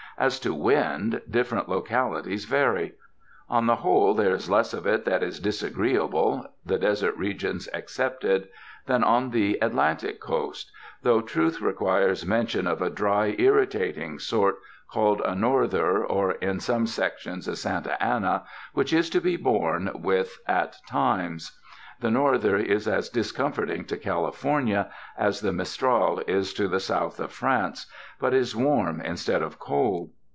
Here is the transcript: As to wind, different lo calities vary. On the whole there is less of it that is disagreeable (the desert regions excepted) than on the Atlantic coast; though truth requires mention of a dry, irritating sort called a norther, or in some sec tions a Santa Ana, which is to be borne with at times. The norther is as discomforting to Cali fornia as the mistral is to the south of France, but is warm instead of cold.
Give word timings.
As 0.17 0.39
to 0.41 0.53
wind, 0.53 1.19
different 1.27 1.67
lo 1.67 1.81
calities 1.81 2.45
vary. 2.45 2.93
On 3.49 3.65
the 3.65 3.77
whole 3.77 4.13
there 4.13 4.35
is 4.35 4.51
less 4.51 4.71
of 4.71 4.85
it 4.85 5.03
that 5.05 5.23
is 5.23 5.39
disagreeable 5.39 6.45
(the 6.63 6.77
desert 6.77 7.17
regions 7.17 7.67
excepted) 7.73 8.47
than 8.85 9.03
on 9.03 9.31
the 9.31 9.57
Atlantic 9.63 10.19
coast; 10.19 10.71
though 11.01 11.21
truth 11.21 11.59
requires 11.59 12.23
mention 12.23 12.67
of 12.67 12.83
a 12.83 12.89
dry, 12.91 13.35
irritating 13.39 14.19
sort 14.19 14.59
called 14.91 15.21
a 15.25 15.33
norther, 15.33 16.05
or 16.05 16.33
in 16.33 16.59
some 16.59 16.85
sec 16.85 17.17
tions 17.17 17.47
a 17.47 17.55
Santa 17.55 17.99
Ana, 18.03 18.43
which 18.73 18.93
is 18.93 19.09
to 19.09 19.21
be 19.21 19.37
borne 19.37 19.89
with 20.03 20.37
at 20.45 20.77
times. 20.87 21.57
The 22.01 22.09
norther 22.09 22.57
is 22.57 22.87
as 22.87 23.09
discomforting 23.09 23.85
to 23.85 23.95
Cali 23.95 24.31
fornia 24.31 24.89
as 25.15 25.41
the 25.41 25.53
mistral 25.53 26.17
is 26.25 26.51
to 26.55 26.67
the 26.67 26.79
south 26.79 27.19
of 27.19 27.31
France, 27.31 27.85
but 28.19 28.33
is 28.33 28.55
warm 28.55 29.01
instead 29.01 29.43
of 29.43 29.59
cold. 29.59 30.09